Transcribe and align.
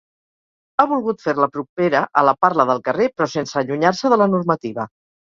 Ha 0.77 0.85
volgut 0.91 1.19
fer-la 1.25 1.47
propera 1.57 1.99
a 2.21 2.23
la 2.27 2.33
parla 2.45 2.65
del 2.69 2.81
carrer 2.87 3.07
però 3.15 3.27
sense 3.33 3.53
allunyar-se 3.61 4.11
de 4.15 4.19
la 4.23 4.29
normativa. 4.33 4.87